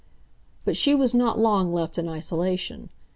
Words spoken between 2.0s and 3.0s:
isolation.